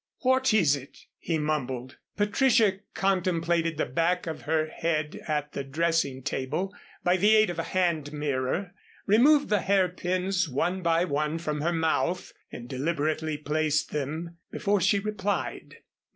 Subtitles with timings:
[0.21, 1.97] "What is it?" he mumbled.
[2.17, 7.59] Patricia contemplated the back of her head at the dressing table by the aid of
[7.59, 8.73] a hand mirror,
[9.05, 14.97] removed the hairpins one by one from her mouth and deliberately placed them before she
[14.97, 15.83] replied.